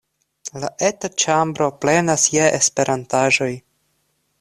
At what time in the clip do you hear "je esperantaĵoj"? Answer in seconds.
2.39-3.53